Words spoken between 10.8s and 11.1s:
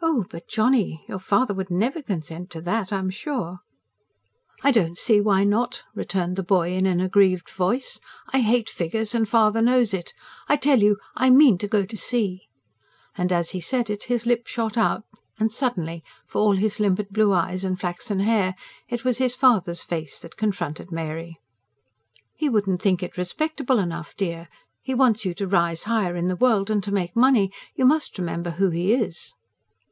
you